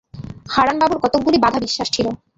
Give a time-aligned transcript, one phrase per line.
[0.49, 2.07] হারানবাবুর কতকগুলি বাঁধা বিশ্বাস ছিল।